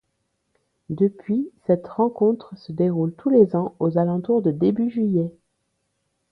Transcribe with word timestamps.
Depuis, 0.89 1.51
cette 1.67 1.85
rencontre 1.87 2.57
se 2.57 2.71
déroule 2.71 3.13
tous 3.13 3.29
les 3.29 3.55
ans 3.55 3.75
aux 3.77 3.99
alentours 3.99 4.41
de 4.41 4.49
début 4.49 4.89
juillet. 4.89 5.31